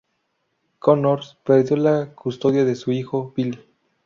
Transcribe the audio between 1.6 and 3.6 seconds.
la custodia de su hijo, Billy.